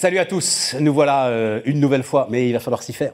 salut 0.00 0.18
à 0.18 0.24
tous. 0.24 0.76
Nous 0.80 0.94
voilà 0.94 1.26
euh, 1.26 1.60
une 1.66 1.78
nouvelle 1.78 2.02
fois, 2.02 2.26
mais 2.30 2.48
il 2.48 2.54
va 2.54 2.58
falloir 2.58 2.82
s'y 2.82 2.94
faire. 2.94 3.12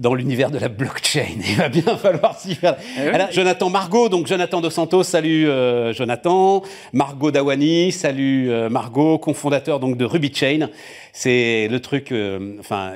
Dans 0.00 0.14
l'univers 0.14 0.50
de 0.50 0.56
la 0.56 0.68
blockchain, 0.68 1.26
il 1.46 1.56
va 1.56 1.68
bien 1.68 1.94
falloir 1.98 2.38
s'y 2.40 2.54
faire. 2.54 2.76
Eh 2.96 3.02
oui. 3.02 3.08
Alors, 3.08 3.30
Jonathan 3.32 3.68
Margot, 3.68 4.08
donc 4.08 4.26
Jonathan 4.26 4.62
Dos 4.62 4.70
Santos, 4.70 5.02
salut 5.02 5.46
euh, 5.46 5.92
Jonathan. 5.92 6.62
Margot 6.94 7.30
Dawani, 7.30 7.92
salut 7.92 8.50
euh, 8.50 8.70
Margot, 8.70 9.18
cofondateur 9.18 9.78
donc 9.78 9.98
de 9.98 10.06
RubyChain. 10.06 10.70
C'est 11.12 11.68
le 11.70 11.80
truc, 11.80 12.12
euh, 12.12 12.56
enfin, 12.60 12.94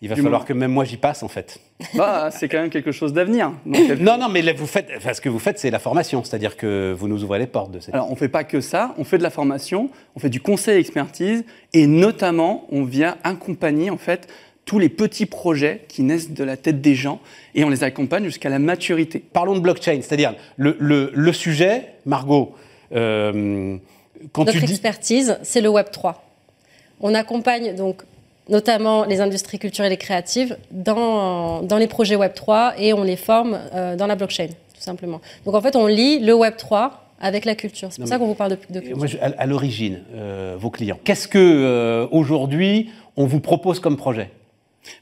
il 0.00 0.08
va 0.08 0.14
Du 0.14 0.22
falloir 0.22 0.44
que 0.44 0.52
même 0.52 0.70
moi 0.70 0.84
j'y 0.84 0.96
passe 0.96 1.24
en 1.24 1.28
fait. 1.28 1.58
Bah, 1.94 2.30
c'est 2.30 2.48
quand 2.48 2.60
même 2.60 2.70
quelque 2.70 2.92
chose 2.92 3.12
d'avenir. 3.12 3.50
Non, 3.98 4.16
non, 4.16 4.28
mais 4.28 4.40
là, 4.40 4.52
vous 4.52 4.68
faites, 4.68 4.90
enfin, 4.96 5.12
ce 5.12 5.20
que 5.20 5.28
vous 5.28 5.40
faites, 5.40 5.58
c'est 5.58 5.72
la 5.72 5.80
formation, 5.80 6.22
c'est-à-dire 6.22 6.56
que 6.56 6.94
vous 6.96 7.08
nous 7.08 7.24
ouvrez 7.24 7.40
les 7.40 7.48
portes 7.48 7.72
de 7.72 7.80
cette. 7.80 7.96
Alors, 7.96 8.12
on 8.12 8.14
fait 8.14 8.28
pas 8.28 8.44
que 8.44 8.60
ça, 8.60 8.94
on 8.96 9.02
fait 9.02 9.18
de 9.18 9.24
la 9.24 9.30
formation, 9.30 9.90
on 10.14 10.20
fait 10.20 10.30
du 10.30 10.40
conseil 10.40 10.78
expertise, 10.78 11.44
et 11.72 11.88
notamment, 11.88 12.68
on 12.70 12.84
vient 12.84 13.16
accompagner 13.24 13.90
en 13.90 13.98
fait 13.98 14.28
tous 14.64 14.78
les 14.78 14.88
petits 14.88 15.26
projets 15.26 15.82
qui 15.88 16.02
naissent 16.02 16.30
de 16.30 16.42
la 16.44 16.56
tête 16.56 16.80
des 16.80 16.94
gens, 16.94 17.20
et 17.54 17.64
on 17.64 17.68
les 17.68 17.84
accompagne 17.84 18.24
jusqu'à 18.24 18.48
la 18.48 18.58
maturité. 18.58 19.18
Parlons 19.32 19.54
de 19.54 19.60
blockchain, 19.60 19.98
c'est-à-dire 20.02 20.34
le, 20.56 20.76
le- 20.78 21.10
le 21.14 21.32
sujet, 21.32 21.82
Margot, 22.06 22.54
euh, 22.94 23.76
quand 24.32 24.44
Notre 24.44 24.58
tu 24.58 24.64
dis. 24.64 24.72
expertise, 24.72 25.38
c'est 25.42 25.60
le 25.60 25.68
Web 25.68 25.86
3. 25.90 26.22
On 27.00 27.14
accompagne 27.14 27.74
donc 27.74 28.02
notamment 28.48 29.04
les 29.04 29.20
industries 29.20 29.58
culturelles 29.58 29.92
et 29.92 29.96
créatives 29.96 30.56
dans, 30.70 31.62
dans 31.62 31.78
les 31.78 31.86
projets 31.86 32.16
Web 32.16 32.32
3 32.34 32.74
et 32.78 32.92
on 32.92 33.02
les 33.02 33.16
forme 33.16 33.58
euh, 33.74 33.96
dans 33.96 34.06
la 34.06 34.16
blockchain, 34.16 34.46
tout 34.48 34.80
simplement. 34.80 35.20
Donc 35.44 35.54
en 35.54 35.60
fait, 35.60 35.76
on 35.76 35.86
lit 35.86 36.20
le 36.20 36.34
Web 36.34 36.56
3 36.56 37.00
avec 37.20 37.44
la 37.46 37.54
culture. 37.54 37.88
C'est 37.90 37.98
pour 37.98 38.06
Non, 38.06 38.10
ça 38.10 38.18
qu'on 38.18 38.26
vous 38.26 38.34
parle 38.34 38.52
de, 38.52 38.58
de 38.70 38.80
culture. 38.80 38.96
Moi, 38.98 39.06
je- 39.06 39.18
à, 39.18 39.32
à 39.38 39.46
l'origine, 39.46 40.02
euh, 40.14 40.56
vos 40.58 40.70
clients, 40.70 40.98
qu'est-ce 41.04 41.26
que 41.28 41.38
euh, 41.38 42.06
aujourd'hui 42.12 42.90
on 43.16 43.26
vous 43.26 43.40
propose 43.40 43.80
comme 43.80 43.96
projet? 43.96 44.30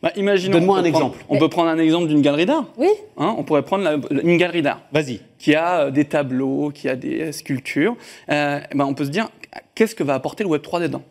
Bah, 0.03 0.11
imaginons. 0.17 0.53
Donne-moi 0.59 0.77
on 0.77 0.79
un 0.79 0.83
prendre- 0.83 0.97
exemple. 0.97 1.25
On 1.29 1.39
peut 1.39 1.49
prendre 1.49 1.69
un 1.71 1.79
exemple 1.79 2.07
d'une 2.09 2.23
galerie 2.23 2.47
d'art. 2.47 2.67
Oui, 2.77 2.89
hein. 3.17 3.35
on 3.39 3.43
pourrait 3.43 3.63
prendre 3.63 3.85
la- 3.85 3.97
une 4.23 4.37
galerie 4.37 4.63
d'art. 4.63 4.81
Vas-y. 4.93 5.21
qui 5.39 5.55
a 5.55 5.81
euh, 5.87 5.91
des 5.91 6.05
tableaux, 6.05 6.71
qui 6.73 6.89
a 6.89 6.95
des 6.97 7.21
euh, 7.21 7.33
sculptures, 7.33 7.97
euh, 8.31 8.61
ben 8.75 8.85
on 8.85 8.95
peut 8.95 9.05
se 9.05 9.11
dire 9.11 9.29
qu'est-ce 9.75 9.95
que 9.95 10.05
va 10.05 10.15
apporter 10.15 10.45
le 10.45 10.51
Web 10.51 10.63
3 10.63 10.81
dedans? 10.81 11.03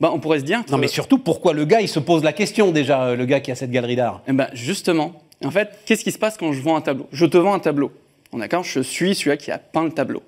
Ben, 0.00 0.10
On 0.12 0.18
pourrait 0.18 0.38
se 0.40 0.44
dire 0.44 0.64
que, 0.64 0.70
Non, 0.72 0.78
mais 0.78 0.88
surtout, 0.88 1.18
pourquoi 1.18 1.52
le 1.52 1.64
gars, 1.66 1.80
il 1.82 1.88
se 1.88 2.00
pose 2.00 2.24
la 2.24 2.32
question 2.32 2.70
déjà, 2.72 3.14
le 3.14 3.24
gars 3.26 3.40
qui 3.40 3.50
a 3.52 3.54
cette 3.54 3.70
galerie 3.70 3.96
d'art? 3.96 4.22
Eh 4.26 4.32
ben, 4.32 4.48
justement, 4.54 5.12
en 5.44 5.50
fait, 5.50 5.68
qu'est-ce 5.84 6.02
qui 6.04 6.10
se 6.10 6.18
passe 6.18 6.36
quand 6.38 6.52
je 6.52 6.60
vends 6.62 6.74
un 6.76 6.80
tableau? 6.80 7.06
Je 7.12 7.26
te 7.26 7.36
vends 7.36 7.52
un 7.54 7.58
tableau. 7.58 7.92
D'accord? 8.32 8.64
Je 8.64 8.80
suis 8.80 9.14
celui 9.14 9.36
qui 9.36 9.50
a 9.50 9.58
peint 9.58 9.84
le 9.84 9.90
tableau. 9.90 10.22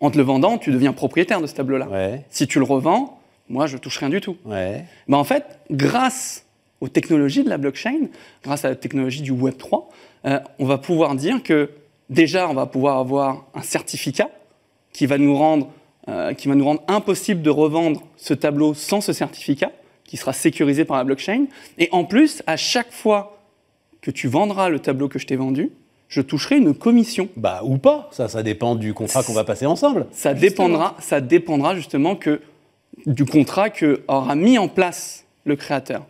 En 0.00 0.10
te 0.10 0.18
le 0.18 0.22
vendant, 0.24 0.56
tu 0.58 0.70
deviens 0.72 0.92
propriétaire 0.92 1.40
de 1.40 1.46
ce 1.46 1.54
tableau-là. 1.54 1.88
Ouais, 1.88 2.22
Si 2.30 2.46
tu 2.46 2.58
le 2.58 2.64
revends, 2.64 3.18
moi, 3.48 3.66
je 3.66 3.76
touche 3.76 3.98
rien 3.98 4.08
du 4.08 4.20
tout. 4.20 4.36
ouais. 4.44 4.84
Ben, 5.08 5.16
en 5.18 5.24
fait, 5.24 5.44
grâce 5.70 6.41
aux 6.82 6.88
technologies 6.88 7.44
de 7.44 7.48
la 7.48 7.58
blockchain, 7.58 8.08
grâce 8.42 8.64
à 8.64 8.68
la 8.68 8.74
technologie 8.74 9.22
du 9.22 9.30
Web 9.30 9.56
3, 9.56 9.88
euh, 10.26 10.40
on 10.58 10.66
va 10.66 10.78
pouvoir 10.78 11.14
dire 11.14 11.40
que 11.44 11.70
déjà, 12.10 12.48
on 12.48 12.54
va 12.54 12.66
pouvoir 12.66 12.98
avoir 12.98 13.46
un 13.54 13.62
certificat 13.62 14.28
qui 14.92 15.06
va 15.06 15.16
nous 15.16 15.36
rendre, 15.36 15.70
euh, 16.08 16.34
qui 16.34 16.48
va 16.48 16.56
nous 16.56 16.64
rendre 16.64 16.82
impossible 16.88 17.40
de 17.40 17.50
revendre 17.50 18.02
ce 18.16 18.34
tableau 18.34 18.74
sans 18.74 19.00
ce 19.00 19.12
certificat, 19.12 19.70
qui 20.04 20.16
sera 20.16 20.32
sécurisé 20.32 20.84
par 20.84 20.96
la 20.96 21.04
blockchain. 21.04 21.46
Et 21.78 21.88
en 21.92 22.04
plus, 22.04 22.42
à 22.48 22.56
chaque 22.56 22.90
fois 22.90 23.38
que 24.00 24.10
tu 24.10 24.26
vendras 24.26 24.68
le 24.68 24.80
tableau 24.80 25.08
que 25.08 25.20
je 25.20 25.26
t'ai 25.28 25.36
vendu, 25.36 25.70
je 26.08 26.20
toucherai 26.20 26.56
une 26.56 26.74
commission. 26.74 27.28
Bah, 27.36 27.60
ou 27.62 27.78
pas, 27.78 28.08
ça, 28.10 28.26
ça 28.26 28.42
dépend 28.42 28.74
du 28.74 28.92
contrat 28.92 29.22
qu'on 29.22 29.34
va 29.34 29.44
passer 29.44 29.66
ensemble. 29.66 30.08
Ça 30.10 30.34
dépendra, 30.34 30.96
ça 30.98 31.20
dépendra 31.20 31.76
justement 31.76 32.16
que, 32.16 32.40
du 33.06 33.24
contrat 33.24 33.70
que 33.70 34.02
aura 34.08 34.34
mis 34.34 34.58
en 34.58 34.66
place 34.66 35.24
le 35.44 35.54
créateur. 35.54 36.04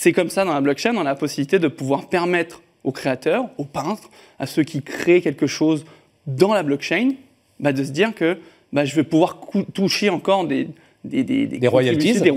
C'est 0.00 0.12
comme 0.12 0.30
ça 0.30 0.44
dans 0.44 0.54
la 0.54 0.60
blockchain, 0.60 0.94
on 0.94 1.00
a 1.00 1.04
la 1.04 1.16
possibilité 1.16 1.58
de 1.58 1.66
pouvoir 1.66 2.08
permettre 2.08 2.62
aux 2.84 2.92
créateurs, 2.92 3.46
aux 3.58 3.64
peintres, 3.64 4.10
à 4.38 4.46
ceux 4.46 4.62
qui 4.62 4.80
créent 4.80 5.20
quelque 5.20 5.48
chose 5.48 5.84
dans 6.28 6.54
la 6.54 6.62
blockchain, 6.62 7.14
bah, 7.58 7.72
de 7.72 7.82
se 7.82 7.90
dire 7.90 8.14
que 8.14 8.38
bah, 8.72 8.84
je 8.84 8.94
vais 8.94 9.02
pouvoir 9.02 9.40
toucher 9.74 10.08
encore 10.08 10.46
des, 10.46 10.68
des, 11.02 11.24
des, 11.24 11.48
Des 11.48 11.66
royalties. 11.66 12.20
des 12.20 12.30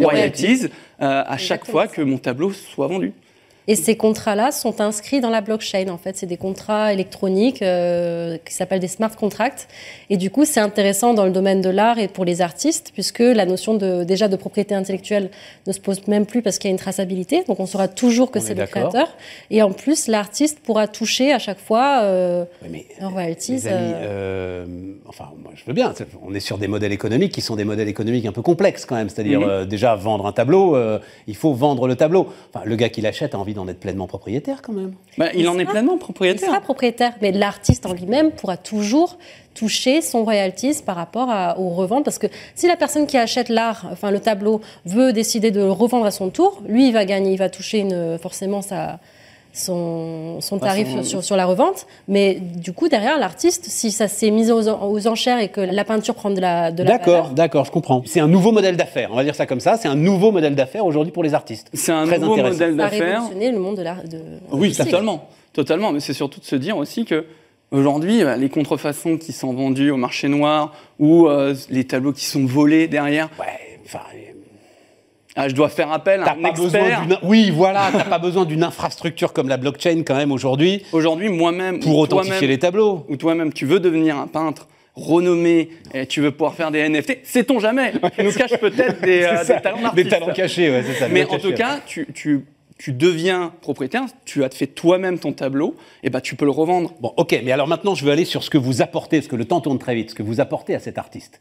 euh, 0.65 0.69
à 0.97 1.37
chaque 1.37 1.67
fois 1.67 1.85
que 1.85 2.01
mon 2.01 2.17
tableau 2.17 2.51
soit 2.51 2.87
vendu. 2.87 3.13
Et 3.67 3.75
ces 3.75 3.95
contrats-là 3.95 4.51
sont 4.51 4.81
inscrits 4.81 5.21
dans 5.21 5.29
la 5.29 5.41
blockchain. 5.41 5.87
En 5.89 5.97
fait, 5.97 6.17
c'est 6.17 6.25
des 6.25 6.37
contrats 6.37 6.91
électroniques 6.93 7.61
euh, 7.61 8.37
qui 8.43 8.53
s'appellent 8.55 8.79
des 8.79 8.87
smart 8.87 9.15
contracts. 9.15 9.67
Et 10.09 10.17
du 10.17 10.31
coup, 10.31 10.45
c'est 10.45 10.59
intéressant 10.59 11.13
dans 11.13 11.25
le 11.25 11.31
domaine 11.31 11.61
de 11.61 11.69
l'art 11.69 11.99
et 11.99 12.07
pour 12.07 12.25
les 12.25 12.41
artistes, 12.41 12.89
puisque 12.93 13.19
la 13.19 13.45
notion 13.45 13.75
de, 13.75 14.03
déjà 14.03 14.27
de 14.27 14.35
propriété 14.35 14.73
intellectuelle 14.73 15.29
ne 15.67 15.71
se 15.73 15.79
pose 15.79 16.07
même 16.07 16.25
plus 16.25 16.41
parce 16.41 16.57
qu'il 16.57 16.69
y 16.69 16.71
a 16.71 16.73
une 16.73 16.79
traçabilité. 16.79 17.43
Donc, 17.47 17.59
on 17.59 17.67
saura 17.67 17.87
toujours 17.87 18.31
que 18.31 18.39
c'est 18.39 18.55
le 18.55 18.65
créateur. 18.65 19.07
Et 19.51 19.61
en 19.61 19.71
plus, 19.71 20.07
l'artiste 20.07 20.59
pourra 20.59 20.87
toucher 20.87 21.31
à 21.31 21.37
chaque 21.39 21.59
fois 21.59 21.99
euh, 22.01 22.45
Ouais, 22.63 22.69
mais, 22.71 22.85
royalties. 22.99 23.53
les 23.53 23.67
amis, 23.67 23.93
euh, 23.93 24.65
euh, 24.65 24.65
enfin, 25.07 25.25
moi, 25.41 25.51
je 25.55 25.63
veux 25.65 25.73
bien. 25.73 25.93
On 26.25 26.33
est 26.33 26.39
sur 26.39 26.57
des 26.57 26.67
modèles 26.67 26.91
économiques 26.93 27.31
qui 27.31 27.41
sont 27.41 27.55
des 27.55 27.63
modèles 27.65 27.87
économiques 27.89 28.25
un 28.25 28.31
peu 28.31 28.41
complexes 28.41 28.85
quand 28.85 28.95
même. 28.95 29.09
C'est-à-dire, 29.09 29.39
Mhm. 29.41 29.49
euh, 29.49 29.65
déjà, 29.65 29.95
vendre 29.95 30.25
un 30.25 30.31
tableau, 30.31 30.75
euh, 30.75 30.99
il 31.27 31.35
faut 31.35 31.53
vendre 31.53 31.87
le 31.87 31.95
tableau. 31.95 32.27
Enfin, 32.53 32.65
le 32.65 32.75
gars 32.75 32.89
qui 32.89 33.01
l'achète 33.01 33.35
a 33.35 33.39
envie 33.39 33.50
d'en 33.53 33.67
être 33.67 33.79
pleinement 33.79 34.07
propriétaire 34.07 34.61
quand 34.61 34.73
même. 34.73 34.93
Bah, 35.17 35.27
il, 35.33 35.41
Il 35.41 35.49
en 35.49 35.57
est 35.59 35.65
pleinement 35.65 35.93
Il 35.95 35.99
propriétaire. 35.99 36.49
sera 36.49 36.61
propriétaire, 36.61 37.13
mais 37.21 37.31
l'artiste 37.31 37.85
en 37.85 37.93
lui-même 37.93 38.31
pourra 38.31 38.57
toujours 38.57 39.17
toucher 39.53 40.01
son 40.01 40.23
royalties 40.23 40.81
par 40.85 40.95
rapport 40.95 41.29
à, 41.29 41.59
aux 41.59 41.69
reventes. 41.69 42.05
Parce 42.05 42.17
que 42.17 42.27
si 42.55 42.67
la 42.67 42.77
personne 42.77 43.07
qui 43.07 43.17
achète 43.17 43.49
l'art, 43.49 43.85
enfin 43.91 44.11
le 44.11 44.19
tableau, 44.19 44.61
veut 44.85 45.13
décider 45.13 45.51
de 45.51 45.59
le 45.59 45.71
revendre 45.71 46.05
à 46.05 46.11
son 46.11 46.29
tour, 46.29 46.61
lui, 46.67 46.87
il 46.87 46.93
va 46.93 47.05
gagner, 47.05 47.33
il 47.33 47.37
va 47.37 47.49
toucher 47.49 47.79
une, 47.79 48.17
forcément 48.17 48.61
sa, 48.61 48.99
son, 49.53 50.39
son 50.41 50.59
tarif 50.59 50.87
son- 50.89 51.03
sur, 51.03 51.23
sur 51.23 51.35
la 51.35 51.45
revente. 51.45 51.87
Mais 52.07 52.35
du 52.35 52.73
coup, 52.73 52.87
derrière, 52.89 53.17
l'artiste, 53.19 53.65
si 53.65 53.91
ça 53.91 54.07
s'est 54.07 54.31
mis 54.31 54.51
aux, 54.51 54.67
aux 54.69 55.07
enchères 55.07 55.39
et 55.39 55.49
que 55.49 55.61
la 55.61 55.83
peinture 55.83 56.15
prend 56.15 56.29
de 56.29 56.39
la, 56.41 56.71
de 56.71 56.83
la 56.83 56.91
D'accord, 56.91 57.13
valeur, 57.23 57.29
d'accord, 57.31 57.65
je 57.65 57.71
comprends. 57.71 58.01
C'est 58.05 58.19
un 58.19 58.27
nouveau 58.27 58.51
modèle 58.51 58.77
d'affaires. 58.77 59.09
On 59.11 59.15
va 59.15 59.23
dire 59.23 59.35
ça 59.35 59.45
comme 59.45 59.59
ça. 59.59 59.77
C'est 59.77 59.87
un 59.87 59.95
nouveau 59.95 60.31
modèle 60.31 60.55
d'affaires 60.55 60.85
aujourd'hui 60.85 61.11
pour 61.11 61.23
les 61.23 61.33
artistes. 61.33 61.69
C'est 61.73 61.91
un 61.91 62.05
Très 62.05 62.19
nouveau 62.19 62.35
modèle 62.37 62.53
ça 62.55 62.65
a 62.65 62.71
d'affaires. 62.71 63.21
le 63.39 63.57
monde 63.59 63.77
de 63.77 63.81
l'art. 63.81 64.03
de 64.03 64.19
Oui, 64.51 64.71
totalement. 64.73 65.27
Totalement. 65.53 65.91
Mais 65.91 65.99
c'est 65.99 66.13
surtout 66.13 66.39
de 66.39 66.45
se 66.45 66.55
dire 66.55 66.77
aussi 66.77 67.05
que 67.05 67.25
aujourd'hui, 67.71 68.23
bah, 68.23 68.37
les 68.37 68.49
contrefaçons 68.49 69.17
qui 69.17 69.31
sont 69.33 69.53
vendues 69.53 69.91
au 69.91 69.97
marché 69.97 70.27
noir 70.27 70.73
ou 70.99 71.27
euh, 71.27 71.53
les 71.69 71.83
tableaux 71.85 72.13
qui 72.13 72.25
sont 72.25 72.45
volés 72.45 72.87
derrière, 72.87 73.29
Ouais, 73.39 73.79
enfin. 73.85 73.99
Ah, 75.35 75.47
je 75.47 75.55
dois 75.55 75.69
faire 75.69 75.91
appel 75.91 76.21
à 76.21 76.33
un 76.33 76.35
pas 76.41 76.51
besoin 76.51 76.67
expert. 76.85 77.19
Oui, 77.23 77.51
voilà, 77.51 77.89
t'as 77.91 78.03
pas 78.03 78.19
besoin 78.19 78.45
d'une 78.45 78.63
infrastructure 78.63 79.31
comme 79.33 79.47
la 79.47 79.57
blockchain 79.57 80.03
quand 80.05 80.15
même 80.15 80.31
aujourd'hui 80.31 80.83
Aujourd'hui, 80.91 81.29
moi-même, 81.29 81.79
pour 81.79 81.97
ou 81.97 82.01
authentifier 82.01 82.47
les 82.47 82.59
tableaux. 82.59 83.05
ou 83.09 83.15
toi-même, 83.15 83.53
tu 83.53 83.65
veux 83.65 83.79
devenir 83.79 84.17
un 84.17 84.27
peintre 84.27 84.67
renommé 84.93 85.69
et 85.93 86.05
tu 86.05 86.19
veux 86.19 86.31
pouvoir 86.31 86.53
faire 86.53 86.69
des 86.69 86.87
NFT, 86.87 87.19
sait-on 87.23 87.59
jamais 87.59 87.93
Tu 88.17 88.23
nous 88.25 88.33
caches 88.33 88.57
peut-être 88.59 89.01
des, 89.01 89.23
euh, 89.23 89.37
C'est 89.39 89.45
ça, 89.45 89.55
des 89.55 89.61
talents 89.61 89.77
Des 89.77 89.83
d'artiste. 89.83 90.09
talents 90.09 90.33
cachés, 90.33 90.69
ouais, 90.69 90.83
c'est 90.85 90.99
ça. 90.99 91.07
Mais 91.07 91.23
en 91.23 91.39
tout 91.39 91.53
cas, 91.53 91.79
tu, 91.85 92.07
tu, 92.13 92.41
tu 92.77 92.91
deviens 92.91 93.53
propriétaire, 93.61 94.03
tu 94.25 94.43
as 94.43 94.49
fait 94.49 94.67
toi-même 94.67 95.17
ton 95.17 95.31
tableau, 95.31 95.77
et 96.03 96.09
bah 96.09 96.19
tu 96.19 96.35
peux 96.35 96.43
le 96.45 96.51
revendre. 96.51 96.93
Bon, 96.99 97.13
ok, 97.15 97.39
mais 97.45 97.53
alors 97.53 97.67
maintenant, 97.69 97.95
je 97.95 98.03
veux 98.03 98.11
aller 98.11 98.25
sur 98.25 98.43
ce 98.43 98.49
que 98.49 98.57
vous 98.57 98.81
apportez, 98.81 99.19
parce 99.19 99.29
que 99.29 99.37
le 99.37 99.45
temps 99.45 99.61
tourne 99.61 99.79
très 99.79 99.95
vite, 99.95 100.09
ce 100.09 100.15
que 100.15 100.23
vous 100.23 100.41
apportez 100.41 100.75
à 100.75 100.79
cet 100.79 100.97
artiste. 100.97 101.39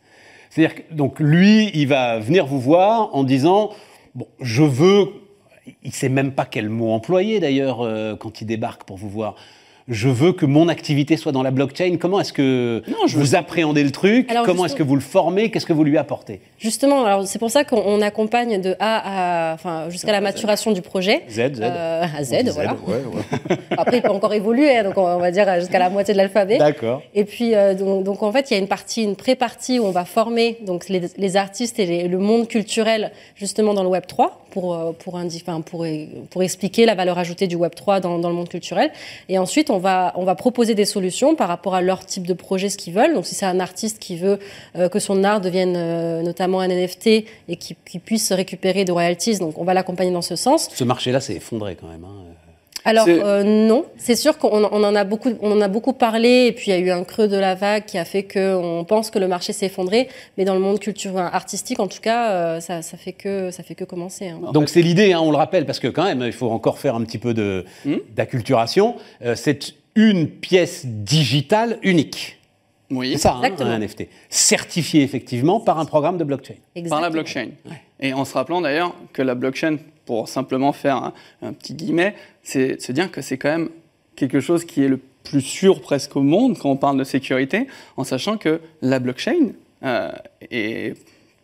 C'est-à-dire 0.51 0.75
que, 0.75 0.83
donc, 0.95 1.19
lui, 1.21 1.71
il 1.75 1.87
va 1.87 2.19
venir 2.19 2.45
vous 2.47 2.61
voir 2.61 3.09
en 3.15 3.25
disant, 3.25 3.71
bon, 4.15 4.27
je 4.41 4.63
veux, 4.63 5.07
il 5.85 5.93
sait 5.93 6.09
même 6.09 6.33
pas 6.33 6.45
quel 6.45 6.69
mot 6.69 6.91
employer 6.91 7.41
d'ailleurs 7.41 7.81
euh, 7.83 8.17
quand 8.17 8.41
il 8.41 8.47
débarque 8.47 8.85
pour 8.85 8.97
vous 8.99 9.09
voir. 9.09 9.37
Je 9.89 10.09
veux 10.09 10.33
que 10.33 10.47
mon 10.47 10.69
activité 10.69 11.17
soit 11.17 11.33
dans 11.33 11.43
la 11.43 11.51
blockchain. 11.51 11.97
Comment 11.99 12.21
est-ce 12.21 12.33
que 12.33 12.83
Non, 12.89 13.07
je 13.07 13.17
veux- 13.17 13.23
vous 13.23 13.35
appréhendez 13.35 13.83
le 13.83 13.91
truc? 13.91 14.31
Alors, 14.31 14.45
Comment 14.45 14.65
est-ce 14.67 14.77
que 14.77 14.83
vous 14.85 14.95
le 14.95 15.01
formez? 15.01 15.51
Qu'est-ce 15.51 15.67
que 15.67 15.73
vous 15.73 15.83
lui 15.85 15.99
apportez? 15.99 16.41
Justement, 16.61 17.07
alors 17.07 17.27
c'est 17.27 17.39
pour 17.39 17.51
ça 17.51 17.65
qu'on 17.65 17.83
on 17.85 18.03
accompagne 18.03 18.61
de 18.61 18.77
A 18.81 19.51
à, 19.51 19.55
enfin, 19.55 19.89
jusqu'à 19.89 20.13
la 20.13 20.21
maturation 20.21 20.73
du 20.73 20.83
projet. 20.83 21.23
Z, 21.31 21.55
Z. 21.55 21.61
Euh, 21.63 22.05
à 22.19 22.23
Z, 22.23 22.43
dit 22.45 22.51
voilà. 22.51 22.77
ouais, 22.87 22.97
ouais. 22.97 23.57
Après, 23.79 23.97
il 23.97 24.03
peut 24.03 24.11
encore 24.11 24.35
évoluer, 24.35 24.77
hein, 24.77 24.85
donc 24.85 24.99
on, 24.99 25.17
va 25.19 25.31
dire 25.31 25.47
jusqu'à 25.59 25.79
la 25.79 25.89
moitié 25.89 26.13
de 26.13 26.19
l'alphabet. 26.19 26.59
D'accord. 26.59 27.01
Et 27.15 27.25
puis, 27.25 27.55
euh, 27.55 27.73
donc, 27.75 28.05
donc, 28.05 28.23
en 28.23 28.31
fait, 28.31 28.51
il 28.51 28.55
y 28.55 28.57
a 28.57 28.61
une 28.61 28.69
partie, 28.69 29.03
une 29.03 29.17
pré-partie 29.17 29.79
où 29.79 29.85
on 29.87 29.91
va 29.91 30.05
former 30.05 30.59
donc 30.67 30.91
les, 30.91 31.01
les 31.17 31.37
artistes 31.39 31.79
et 31.79 31.87
les- 31.87 32.09
le 32.09 32.19
monde 32.19 32.47
culturel 32.47 33.11
justement 33.37 33.73
dans 33.73 33.83
le 33.83 33.89
Web 33.89 34.05
3 34.07 34.45
pour 34.51 34.75
euh, 34.75 34.93
pour, 34.93 35.17
indi- 35.17 35.43
enfin, 35.47 35.63
pour 35.63 35.87
pour 36.29 36.43
expliquer 36.43 36.85
la 36.85 36.95
valeur 36.95 37.19
ajoutée 37.19 37.47
du 37.47 37.57
Web 37.57 37.75
3 37.75 38.01
dans, 38.01 38.19
dans 38.19 38.29
le 38.29 38.35
monde 38.35 38.49
culturel. 38.51 38.91
Et 39.31 39.39
ensuite, 39.39 39.71
on 39.71 39.79
va 39.79 40.13
on 40.17 40.25
va 40.25 40.35
proposer 40.35 40.75
des 40.75 40.85
solutions 40.85 41.35
par 41.37 41.49
rapport 41.49 41.75
à 41.75 41.81
leur 41.81 42.05
type 42.05 42.27
de 42.27 42.35
projet, 42.35 42.69
ce 42.69 42.77
qu'ils 42.77 42.93
veulent. 42.93 43.15
Donc, 43.15 43.25
si 43.25 43.35
c'est 43.35 43.47
un 43.47 43.61
artiste 43.61 43.99
qui 43.99 44.17
veut 44.17 44.39
euh, 44.77 44.91
que 44.91 44.99
son 44.99 45.25
art 45.25 45.41
devienne 45.41 45.75
euh, 45.77 46.23
notamment 46.51 46.61
un 46.61 46.69
NFT 46.69 47.07
et 47.49 47.57
qui, 47.57 47.77
qui 47.89 47.99
puisse 47.99 48.33
récupérer 48.33 48.85
de 48.85 48.93
royalties, 48.93 49.39
donc 49.39 49.59
on 49.59 49.65
va 49.65 49.75
l'accompagner 49.75 50.11
dans 50.13 50.23
ce 50.23 50.37
sens. 50.37 50.69
Ce 50.73 50.85
marché-là 50.85 51.21
s'est 51.21 51.35
effondré 51.35 51.77
quand 51.81 51.87
même. 51.89 52.05
hein. 52.05 52.25
Alors 52.83 53.05
euh, 53.09 53.43
non, 53.43 53.85
c'est 53.99 54.17
sûr 54.17 54.39
qu'on 54.39 54.49
on 54.65 54.83
en 54.85 54.95
a 54.97 55.05
beaucoup, 55.05 55.29
on 55.43 55.53
en 55.53 55.61
a 55.61 55.69
beaucoup 55.69 55.93
parlé 55.93 56.47
et 56.47 56.53
puis 56.53 56.71
il 56.71 56.71
y 56.71 56.73
a 56.73 56.79
eu 56.79 56.91
un 56.91 57.05
creux 57.05 57.29
de 57.29 57.37
la 57.37 57.55
vague 57.55 57.85
qui 57.85 57.99
a 57.99 58.07
fait 58.07 58.23
que 58.23 58.55
on 58.57 58.85
pense 58.85 59.11
que 59.11 59.19
le 59.19 59.29
marché 59.29 59.53
s'est 59.53 59.67
effondré, 59.67 60.09
mais 60.39 60.47
dans 60.47 60.55
le 60.55 60.61
monde 60.61 60.79
culturel 60.81 61.29
artistique 61.31 61.79
en 61.79 61.89
tout 61.89 62.01
cas, 62.01 62.31
euh, 62.31 62.61
ça, 62.61 62.81
ça 62.81 62.97
fait 62.97 63.13
que 63.13 63.51
ça 63.51 63.63
fait 63.63 63.75
que 63.75 63.85
commencer. 63.85 64.29
hein. 64.29 64.41
Donc 64.55 64.71
c'est 64.71 64.81
l'idée, 64.81 65.13
hein, 65.13 65.21
on 65.21 65.31
le 65.31 65.37
rappelle, 65.37 65.67
parce 65.67 65.79
que 65.79 65.89
quand 65.89 66.05
même, 66.05 66.23
il 66.25 66.33
faut 66.33 66.49
encore 66.51 66.79
faire 66.79 66.95
un 66.95 67.05
petit 67.05 67.19
peu 67.19 67.35
de- 67.35 67.67
Hmm? 67.85 67.97
d'acculturation. 68.17 68.97
Euh, 69.23 69.35
c'est 69.37 69.75
une 69.95 70.27
pièce 70.27 70.87
digitale 70.87 71.79
unique. 71.83 72.39
Oui. 72.91 73.13
C'est 73.13 73.19
ça, 73.19 73.41
hein, 73.43 73.53
un 73.61 73.79
NFT. 73.79 74.09
Certifié 74.29 75.03
effectivement 75.03 75.61
par 75.61 75.79
un 75.79 75.85
programme 75.85 76.19
de 76.19 76.25
blockchain. 76.25 76.55
par 76.89 77.01
la 77.01 77.11
blockchain. 77.11 77.51
Et 78.01 78.13
en 78.13 78.25
se 78.25 78.35
rappelant 78.35 78.61
d'ailleurs 78.61 78.95
que 79.13 79.23
la 79.23 79.35
blockchain, 79.35 79.77
pour 80.07 80.29
simplement 80.29 80.73
faire 80.73 80.97
un, 80.97 81.13
un 81.43 81.53
petit 81.53 81.75
guillemet, 81.75 82.15
c'est 82.43 82.77
de 82.77 82.81
se 82.81 82.93
dire 82.93 83.11
que 83.11 83.21
c'est 83.23 83.39
quand 83.39 83.51
même 83.51 83.69
quelque 84.17 84.41
chose 84.41 84.65
qui 84.65 84.83
est 84.83 84.89
le 84.89 85.01
plus 85.23 85.41
sûr 85.41 85.81
presque 85.81 86.17
au 86.17 86.23
monde 86.23 86.59
quand 86.59 86.71
on 86.71 86.77
parle 86.77 86.99
de 86.99 87.05
sécurité, 87.05 87.67
en 87.97 88.05
sachant 88.05 88.37
que 88.37 88.61
la 88.83 88.99
blockchain 88.99 89.53
euh, 89.83 90.11
est 90.51 90.95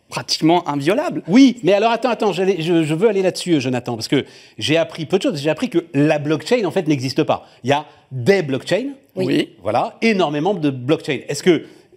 pratiquement 0.09 0.67
inviolable. 0.69 1.21
Oui, 1.27 1.57
mais 1.63 1.73
alors 1.73 1.91
attends, 1.91 2.09
attends, 2.09 2.31
je, 2.31 2.43
je 2.59 2.93
veux 2.93 3.09
aller 3.09 3.21
là-dessus, 3.21 3.59
Jonathan, 3.59 3.95
parce 3.95 4.07
que 4.07 4.25
j'ai 4.57 4.77
appris 4.77 5.05
peu 5.05 5.17
de 5.17 5.23
choses. 5.23 5.41
J'ai 5.41 5.49
appris 5.49 5.69
que 5.69 5.85
la 5.93 6.17
blockchain, 6.19 6.63
en 6.65 6.71
fait, 6.71 6.87
n'existe 6.87 7.23
pas. 7.23 7.45
Il 7.63 7.69
y 7.69 7.73
a 7.73 7.85
des 8.11 8.41
blockchains, 8.41 8.91
Oui. 9.15 9.49
voilà, 9.61 9.97
énormément 10.01 10.53
de 10.53 10.69
blockchains. 10.69 11.19
Est-ce 11.27 11.43
que 11.43 11.49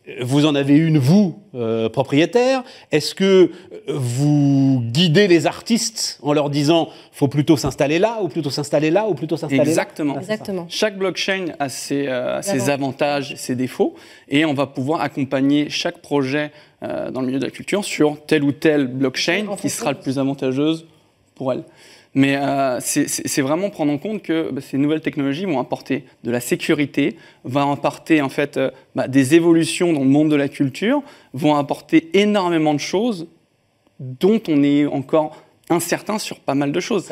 euh, 0.08 0.14
vous 0.22 0.44
en 0.46 0.54
avez 0.56 0.76
une, 0.76 0.98
vous, 0.98 1.38
euh, 1.54 1.88
propriétaire? 1.88 2.64
Est-ce 2.90 3.14
que 3.14 3.24
euh, 3.72 3.78
vous 3.88 4.82
guidez 4.86 5.28
les 5.28 5.46
artistes 5.46 6.18
en 6.22 6.32
leur 6.32 6.50
disant 6.50 6.88
faut 7.12 7.28
plutôt 7.28 7.56
s'installer 7.56 7.98
là, 8.00 8.18
ou 8.22 8.28
plutôt 8.28 8.50
s'installer 8.50 8.90
là, 8.90 9.06
ou 9.08 9.14
plutôt 9.14 9.36
s'installer 9.36 9.62
là? 9.62 9.68
Exactement. 9.68 10.16
Exactement. 10.18 10.66
Chaque 10.68 10.98
blockchain 10.98 11.46
a 11.60 11.68
ses, 11.68 12.08
euh, 12.08 12.42
ses 12.42 12.70
Avantages. 12.70 12.70
avantages, 12.72 13.34
ses 13.36 13.54
défauts, 13.54 13.94
et 14.28 14.44
on 14.44 14.54
va 14.54 14.66
pouvoir 14.66 15.00
accompagner 15.02 15.68
chaque 15.70 15.98
projet 15.98 16.50
euh, 16.82 17.10
dans 17.10 17.20
le 17.20 17.26
milieu 17.26 17.38
de 17.38 17.44
la 17.44 17.50
culture 17.50 17.84
sur 17.84 18.24
telle 18.26 18.42
ou 18.44 18.52
telle 18.52 18.86
blockchain 18.86 19.46
qui 19.60 19.68
sera 19.70 19.92
le 19.92 19.98
plus 19.98 20.18
avantageuse 20.18 20.86
pour 21.34 21.52
elle. 21.52 21.64
Mais 22.14 22.36
euh, 22.36 22.78
c'est- 22.80 23.40
vraiment 23.40 23.70
prendre 23.70 23.92
en 23.92 23.98
compte 23.98 24.22
que 24.22 24.50
bah, 24.50 24.60
ces 24.60 24.78
nouvelles 24.78 25.00
technologies 25.00 25.44
vont 25.44 25.60
apporter 25.60 26.04
de 26.24 26.30
la 26.32 26.40
sécurité, 26.40 27.16
vont 27.44 27.70
apporter 27.70 28.20
en 28.20 28.28
fait 28.28 28.56
euh, 28.56 28.70
bah, 28.96 29.06
des 29.06 29.36
évolutions 29.36 29.92
dans 29.92 30.00
le 30.00 30.06
monde 30.08 30.28
de 30.28 30.36
la 30.36 30.48
culture, 30.48 31.02
vont 31.34 31.54
apporter 31.54 32.10
énormément 32.18 32.74
de 32.74 32.80
choses 32.80 33.28
dont 34.00 34.40
on 34.48 34.62
est 34.64 34.86
encore 34.86 35.36
incertain 35.68 36.18
sur 36.18 36.40
pas 36.40 36.54
mal 36.56 36.72
de 36.72 36.80
choses. 36.80 37.08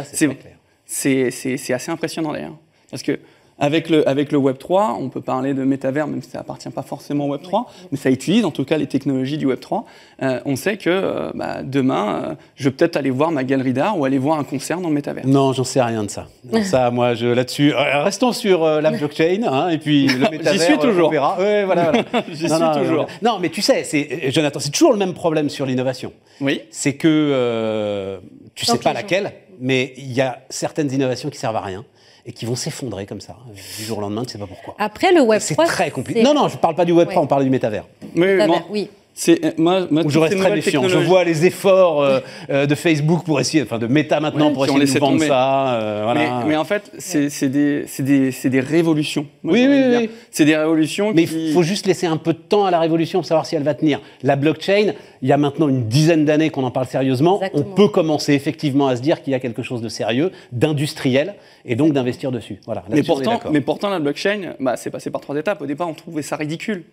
C'est 0.86 1.72
assez 1.72 1.90
impressionnant 1.92 2.32
d'ailleurs. 2.32 2.56
Parce 2.90 3.02
que 3.02 3.20
avec 3.58 3.88
le, 3.90 4.08
avec 4.08 4.31
le 4.32 4.38
Web 4.38 4.58
3, 4.58 4.96
on 5.00 5.08
peut 5.08 5.20
parler 5.20 5.52
de 5.55 5.64
métavers, 5.64 6.06
même 6.06 6.22
si 6.22 6.31
ça 6.31 6.40
appartient 6.40 6.69
pas 6.70 6.82
forcément 6.82 7.26
au 7.26 7.31
Web 7.32 7.43
3, 7.43 7.66
mais 7.90 7.99
ça 7.99 8.10
utilise 8.10 8.44
en 8.44 8.50
tout 8.50 8.64
cas 8.64 8.76
les 8.76 8.87
technologies 8.87 9.37
du 9.38 9.46
Web 9.46 9.60
3. 9.60 9.84
Euh, 10.22 10.40
on 10.44 10.55
sait 10.56 10.76
que 10.76 10.88
euh, 10.90 11.31
bah, 11.34 11.62
demain, 11.64 12.22
euh, 12.31 12.34
je 12.56 12.64
vais 12.64 12.70
peut-être 12.70 12.96
aller 12.96 13.10
voir 13.10 13.31
ma 13.32 13.44
galerie 13.44 13.72
d'art 13.72 13.99
ou 13.99 14.05
aller 14.05 14.19
voir 14.19 14.38
un 14.38 14.44
concert 14.44 14.81
dans 14.81 14.88
le 14.88 14.94
métavers. 14.94 15.26
Non, 15.26 15.52
j'en 15.52 15.64
sais 15.64 15.82
rien 15.82 16.05
de 16.05 16.10
ça. 16.10 16.26
Ça, 16.62 16.90
moi, 16.90 17.14
je 17.14 17.26
là-dessus. 17.26 17.72
euh, 17.75 18.02
Restons 18.05 18.32
sur 18.32 18.62
euh, 18.64 18.81
la 18.81 18.90
blockchain, 18.93 19.43
hein, 19.44 19.69
et 19.70 19.78
puis 19.78 20.06
le 20.06 20.19
métavers. 20.31 20.61
suis 20.61 20.75
euh, 20.75 20.76
toujours. 20.78 21.08
On 21.08 21.11
verra. 21.12 21.37
Ouais, 21.38 21.64
voilà, 21.64 21.90
voilà. 21.90 22.04
J'y 22.32 22.44
Non, 22.46 22.54
suis 22.56 22.64
non, 22.64 22.75
toujours. 22.75 23.06
Non, 23.22 23.32
non, 23.32 23.38
mais 23.40 23.49
tu 23.49 23.61
sais, 23.62 23.82
c'est 23.84 24.31
Jonathan, 24.31 24.61
c'est 24.61 24.70
toujours 24.70 24.93
le 24.93 24.99
même 24.99 25.14
problème 25.14 25.49
sur 25.49 25.66
l'innovation. 25.66 26.12
Oui, 26.40 26.61
C'est 26.70 26.94
que 26.94 27.08
euh, 27.08 28.19
tu 28.54 28.66
Tant 28.66 28.72
sais 28.72 28.78
pas 28.78 28.90
gens- 28.90 28.94
laquelle, 28.94 29.32
mais 29.60 29.93
il 29.96 30.12
y 30.12 30.20
a 30.20 30.40
certaines 30.50 30.93
innovations 30.93 31.31
qui 31.31 31.38
servent 31.38 31.56
à 31.56 31.60
rien 31.62 31.84
et 32.26 32.32
qui 32.32 32.44
vont 32.46 32.56
s'effondrer 32.56 33.06
comme 33.06 33.20
ça 33.20 33.37
du 33.78 33.84
jour 33.84 33.99
au 33.99 34.00
lendemain. 34.00 34.25
Tu 34.25 34.32
sais 34.32 34.38
pas 34.38 34.46
pourquoi. 34.46 34.75
Après 34.78 35.12
le 35.12 35.22
Web 35.22 35.40
C'est 35.40 35.55
3, 35.55 35.66
très 35.66 35.90
compliqué. 35.90 36.20
c'est- 36.20 36.26
Non, 36.26 36.34
non, 36.34 36.49
je 36.49 36.56
parle 36.58 36.75
pas 36.75 36.84
du 36.84 36.93
Web 36.93 37.08
3, 37.08 37.20
Ouais. 37.20 37.25
on 37.25 37.28
parle 37.28 37.44
du 37.44 37.50
métavers. 37.50 37.87
mais 38.14 38.34
Métavers, 38.34 38.46
moi, 38.49 38.66
oui. 38.70 38.90
C'est 39.18 39.44
euh, 39.44 39.50
moi, 39.58 39.88
moi, 39.90 40.02
Où 40.04 40.10
je 40.10 40.20
méfiant. 40.20 40.86
Je 40.86 40.96
vois 40.96 41.24
les 41.24 41.44
efforts 41.44 42.02
euh, 42.02 42.20
euh, 42.50 42.66
de 42.66 42.74
Facebook 42.76 43.24
pour 43.24 43.40
essayer, 43.40 43.64
enfin 43.64 43.80
de 43.80 43.88
Meta 43.88 44.20
maintenant 44.20 44.46
Ouais, 44.46 44.52
pour 44.52 44.64
essayer 44.64 44.78
de 44.94 45.00
vendre 45.00 45.14
tomber. 45.14 45.26
ça. 45.26 45.74
euh, 45.74 46.00
voilà. 46.04 46.20
Mais, 46.44 46.50
mais 46.50 46.56
en 46.56 46.62
fait, 46.62 46.92
c'est 46.98 47.48
des, 47.48 48.60
révolutions. 48.60 49.26
moi, 49.42 49.54
Oui, 49.54 49.66
oui, 49.68 49.82
oui. 49.88 50.10
C'est 50.30 50.44
des 50.44 50.56
révolutions 50.56 51.12
Mais 51.16 51.24
qui... 51.24 51.48
il 51.48 51.52
faut 51.52 51.64
juste 51.64 51.86
laisser 51.86 52.06
un 52.06 52.16
peu 52.16 52.32
de 52.32 52.38
temps 52.38 52.64
à 52.64 52.70
la 52.70 52.78
révolution 52.78 53.18
pour 53.18 53.26
savoir 53.26 53.44
si 53.44 53.56
elle 53.56 53.64
va 53.64 53.74
tenir. 53.74 54.00
La 54.22 54.36
blockchain, 54.36 54.92
il 55.20 55.28
y 55.28 55.32
a 55.32 55.36
maintenant 55.36 55.66
une 55.66 55.88
dizaine 55.88 56.24
d'années 56.24 56.50
qu'on 56.50 56.62
en 56.62 56.70
parle 56.70 56.86
sérieusement. 56.86 57.38
Exactement. 57.38 57.64
On 57.72 57.74
peut 57.74 57.88
commencer 57.88 58.34
effectivement 58.34 58.86
à 58.86 58.94
se 58.94 59.02
dire 59.02 59.20
qu'il 59.20 59.32
y 59.32 59.34
a 59.34 59.40
quelque 59.40 59.64
chose 59.64 59.82
de 59.82 59.88
sérieux, 59.88 60.30
d'industriel, 60.52 61.34
et 61.64 61.74
donc 61.74 61.92
d'investir 61.92 62.30
dessus. 62.30 62.60
Voilà. 62.66 62.84
Pourtant, 63.04 63.40
mais 63.50 63.62
pourtant, 63.62 63.90
la 63.90 63.98
blockchain, 63.98 64.54
bah, 64.60 64.76
c'est 64.76 64.90
passé 64.90 65.10
par 65.10 65.20
trois 65.20 65.36
étapes. 65.36 65.60
Au 65.60 65.66
départ, 65.66 65.88
on 65.88 65.94
trouvait 65.94 66.22
ça 66.22 66.36
ridicule. 66.36 66.84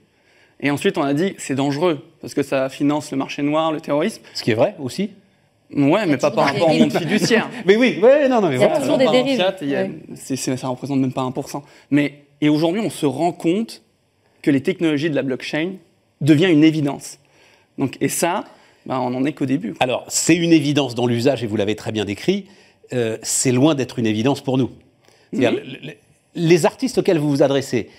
Et 0.62 0.72
ensuite, 0.72 0.98
on 0.98 1.04
a 1.04 1.14
dit 1.14 1.36
c'est 1.38 1.56
dangereux 1.56 2.04
parce 2.22 2.34
que 2.34 2.44
ça 2.44 2.70
finance 2.70 3.12
le 3.12 3.18
marché 3.18 3.42
noir, 3.42 3.72
le 3.72 3.82
terrorisme. 3.82 4.22
Ce 4.34 4.42
qui 4.44 4.52
est 4.52 4.56
vrai 4.56 4.76
aussi. 4.80 5.12
Ouais, 5.76 6.06
mais 6.06 6.18
pas 6.18 6.32
par 6.32 6.46
rapport 6.46 6.70
au 6.70 6.74
monde 6.78 6.94
fiduciaire. 6.96 7.50
Mais 7.66 7.76
oui, 7.76 7.98
ouais, 8.02 8.30
non, 8.30 8.40
non, 8.40 8.50
mais 8.50 8.56
Il 8.56 8.62
y 8.62 8.64
a 8.64 8.68
voilà. 8.68 8.82
toujours 8.82 8.98
des 9.00 9.08
dérives. 9.08 9.36
fiat, 9.38 9.56
il 9.62 9.70
y 9.70 9.76
a- 9.76 9.82
Ouais. 9.84 9.92
c'est- 10.14 10.36
c'est- 10.36 10.56
ça 10.58 10.68
représente 10.68 11.00
même 11.00 11.12
pas 11.12 11.24
1%. 11.24 11.64
Mais, 11.90 12.22
et 12.40 12.50
aujourd'hui, 12.50 12.82
on 12.82 12.92
se 12.92 13.08
rend 13.08 13.32
compte 13.32 13.82
que 14.44 14.52
les 14.52 14.62
technologies 14.62 15.10
de 15.10 15.16
la 15.16 15.24
blockchain 15.24 15.72
deviennent 16.22 16.52
une 16.52 16.64
évidence. 16.64 17.18
Donc, 17.80 17.98
et 18.00 18.10
ça, 18.10 18.46
bah, 18.86 19.02
on 19.02 19.10
n'en 19.10 19.26
est 19.26 19.34
qu'au 19.34 19.48
début. 19.48 19.74
Alors, 19.80 20.06
c'est 20.08 20.36
une 20.36 20.54
évidence 20.54 20.94
dans 20.94 21.08
l'usage, 21.08 21.44
et 21.44 21.48
vous 21.48 21.58
l'avez 21.58 21.76
très 21.76 21.92
bien 21.92 22.06
décrit. 22.06 22.46
euh, 22.94 23.18
c'est 23.24 23.52
loin 23.52 23.74
d'être 23.74 23.98
une 23.98 24.06
évidence 24.06 24.42
pour 24.42 24.60
nous. 24.60 24.70
Les 26.36 26.66
artistes 26.66 26.98
auxquels 27.00 27.18
vous 27.18 27.30
vous 27.30 27.42
adressez, 27.44 27.90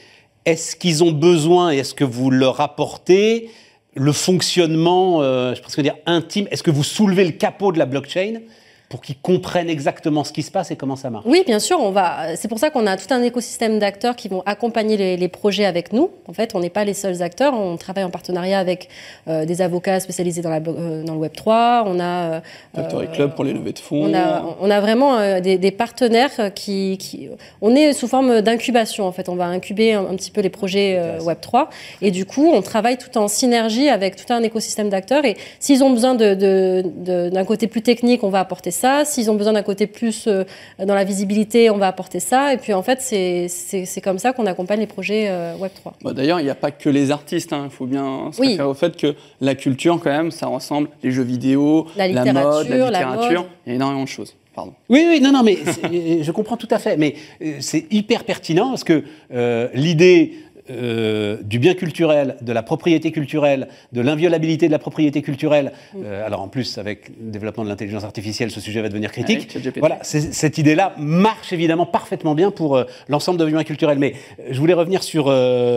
est-ce 0.46 0.76
qu'ils 0.76 1.04
ont 1.04 1.12
besoin 1.12 1.72
et 1.72 1.78
est-ce 1.78 1.94
que 1.94 2.04
vous 2.04 2.30
leur 2.30 2.60
apportez 2.60 3.50
le 3.94 4.12
fonctionnement, 4.12 5.22
euh, 5.22 5.54
je 5.54 5.60
pense 5.60 5.78
dire 5.78 5.96
intime 6.06 6.46
Est-ce 6.50 6.62
que 6.62 6.70
vous 6.70 6.84
soulevez 6.84 7.24
le 7.24 7.32
capot 7.32 7.72
de 7.72 7.78
la 7.78 7.86
blockchain 7.86 8.40
pour 8.88 9.00
qu'ils 9.00 9.18
comprennent 9.18 9.68
exactement 9.68 10.22
ce 10.22 10.32
qui 10.32 10.42
se 10.42 10.50
passe 10.52 10.70
et 10.70 10.76
comment 10.76 10.94
ça 10.94 11.10
marche 11.10 11.24
Oui, 11.26 11.42
bien 11.44 11.58
sûr, 11.58 11.80
on 11.80 11.90
va. 11.90 12.36
C'est 12.36 12.46
pour 12.46 12.60
ça 12.60 12.70
qu'on 12.70 12.86
a 12.86 12.96
tout 12.96 13.12
un 13.12 13.20
écosystème 13.22 13.80
d'acteurs 13.80 14.14
qui 14.14 14.28
vont 14.28 14.44
accompagner 14.46 14.96
les, 14.96 15.16
les 15.16 15.26
projets 15.28 15.64
avec 15.64 15.92
nous. 15.92 16.10
En 16.28 16.32
fait, 16.32 16.54
on 16.54 16.60
n'est 16.60 16.70
pas 16.70 16.84
les 16.84 16.94
seuls 16.94 17.20
acteurs. 17.20 17.52
On 17.54 17.76
travaille 17.76 18.04
en 18.04 18.10
partenariat 18.10 18.60
avec 18.60 18.88
euh, 19.26 19.44
des 19.44 19.60
avocats 19.60 19.98
spécialisés 19.98 20.40
dans, 20.40 20.50
la, 20.50 20.60
euh, 20.68 21.02
dans 21.02 21.14
le 21.14 21.18
Web 21.18 21.32
3. 21.34 21.82
On 21.86 21.98
a, 21.98 22.04
euh, 22.04 22.40
Factory 22.76 23.08
Club 23.08 23.34
pour 23.34 23.42
les 23.42 23.52
levées 23.54 23.72
de 23.72 23.78
fonds. 23.80 24.04
on 24.04 24.14
a, 24.14 24.44
on 24.60 24.70
a 24.70 24.80
vraiment 24.80 25.18
euh, 25.18 25.40
des, 25.40 25.58
des 25.58 25.72
partenaires 25.72 26.54
qui, 26.54 26.96
qui- 26.98 27.28
On 27.60 27.74
est 27.74 27.92
sous 27.92 28.06
forme 28.06 28.40
d'incubation, 28.40 29.04
en 29.04 29.10
fait. 29.12 29.28
On 29.28 29.34
va 29.34 29.46
incuber 29.46 29.94
un, 29.94 30.02
un 30.06 30.14
petit 30.14 30.30
peu 30.30 30.42
les 30.42 30.50
projets 30.50 30.96
euh, 30.96 31.20
Web 31.22 31.38
3. 31.40 31.70
Et 32.02 32.12
du 32.12 32.24
coup, 32.24 32.50
on 32.54 32.62
travaille 32.62 32.98
tout 32.98 33.18
en 33.18 33.26
synergie 33.26 33.88
avec 33.88 34.14
tout 34.14 34.32
un 34.32 34.44
écosystème 34.44 34.90
d'acteurs. 34.90 35.24
Et 35.24 35.36
s'ils 35.58 35.82
ont 35.82 35.90
besoin 35.90 36.14
de- 36.14 36.34
de- 36.34 36.84
de- 36.98 37.30
d'un 37.30 37.44
côté 37.44 37.66
plus 37.66 37.82
technique, 37.82 38.22
on 38.22 38.28
va 38.30 38.38
apporter 38.38 38.70
ça. 38.76 39.04
S'ils 39.04 39.30
ont 39.30 39.34
besoin 39.34 39.52
d'un 39.54 39.62
côté 39.62 39.86
plus 39.88 40.26
euh, 40.28 40.44
dans 40.78 40.94
la 40.94 41.04
visibilité, 41.04 41.70
on 41.70 41.78
va 41.78 41.88
apporter 41.88 42.20
ça. 42.20 42.52
Et 42.54 42.56
puis, 42.58 42.72
en 42.72 42.82
fait, 42.82 43.00
c'est, 43.00 44.00
comme 44.02 44.18
ça 44.18 44.32
qu'on 44.32 44.46
accompagne 44.46 44.80
les 44.80 44.86
projets 44.86 45.26
euh, 45.28 45.56
Web 45.56 45.72
3. 45.74 45.94
Bah, 46.02 46.12
D'ailleurs, 46.12 46.40
il 46.40 46.44
n'y 46.44 46.50
a 46.50 46.54
pas 46.54 46.70
que 46.70 46.88
les 46.88 47.10
artistes. 47.10 47.52
hein. 47.52 47.62
Il 47.64 47.70
faut 47.74 47.86
bien 47.86 48.30
se 48.32 48.40
Oui. 48.40 48.48
référer 48.50 48.68
au 48.68 48.74
fait 48.74 48.96
que 48.96 49.14
la 49.40 49.54
culture, 49.54 49.98
quand 50.02 50.10
même, 50.10 50.30
ça 50.30 50.46
ressemble 50.46 50.88
les 51.02 51.10
jeux 51.10 51.22
vidéo, 51.24 51.86
La 51.96 52.06
mode, 52.08 52.16
littérature, 52.26 52.70
la 52.70 52.90
la 52.90 52.98
littérature. 53.00 53.40
mode. 53.42 53.50
Il 53.66 53.70
y 53.70 53.72
a 53.72 53.74
énormément 53.76 54.04
de 54.04 54.08
choses. 54.08 54.34
Pardon. 54.54 54.72
Oui, 54.88 55.04
oui, 55.06 55.20
non, 55.20 55.32
non, 55.32 55.42
mais 55.42 55.58
je 56.22 56.30
comprends 56.32 56.56
tout 56.56 56.68
à 56.70 56.78
fait. 56.78 56.96
Mais 56.96 57.14
euh, 57.42 57.56
c'est 57.60 57.84
hyper 57.90 58.24
pertinent 58.24 58.70
parce 58.70 58.84
que 58.84 59.04
euh, 59.34 59.68
l'idée 59.74 60.32
euh, 60.70 61.38
du 61.42 61.58
bien 61.58 61.74
culturel, 61.74 62.36
de 62.40 62.52
la 62.52 62.62
propriété 62.62 63.12
culturelle, 63.12 63.68
de 63.92 64.00
l'inviolabilité 64.00 64.66
de 64.66 64.72
la 64.72 64.78
propriété 64.78 65.22
culturelle, 65.22 65.72
euh, 66.02 66.26
alors 66.26 66.40
en 66.42 66.48
plus, 66.48 66.78
avec 66.78 67.08
le 67.08 67.30
développement 67.30 67.64
de 67.64 67.68
l'intelligence 67.68 68.04
artificielle, 68.04 68.50
ce 68.50 68.60
sujet 68.60 68.82
va 68.82 68.88
devenir 68.88 69.12
critique. 69.12 69.56
Voilà, 69.78 69.98
cette 70.02 70.58
idée-là 70.58 70.94
marche 70.98 71.52
évidemment 71.52 71.86
parfaitement 71.86 72.34
bien 72.34 72.50
pour 72.50 72.76
euh, 72.76 72.84
l'ensemble 73.08 73.38
de 73.38 73.46
biens 73.46 73.64
culturels. 73.64 73.98
Mais 73.98 74.14
je 74.50 74.58
voulais 74.58 74.74
revenir 74.74 75.02
sur, 75.02 75.24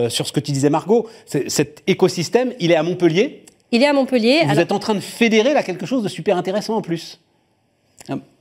sur 0.08 0.26
ce 0.26 0.32
que 0.32 0.40
tu 0.40 0.52
disais, 0.52 0.70
Margot. 0.70 1.08
Cet 1.26 1.82
écosystème, 1.86 2.52
il 2.60 2.70
est 2.72 2.76
à 2.76 2.82
Montpellier. 2.82 3.44
Il 3.72 3.82
est 3.82 3.86
à 3.86 3.92
Montpellier. 3.92 4.38
Vous 4.44 4.50
Alors- 4.50 4.58
êtes 4.62 4.72
en 4.72 4.78
train 4.78 4.94
de 4.94 5.00
fédérer 5.00 5.54
là 5.54 5.62
quelque 5.62 5.86
chose 5.86 6.02
de 6.02 6.08
super 6.08 6.36
intéressant 6.36 6.76
en 6.76 6.82
plus. 6.82 7.20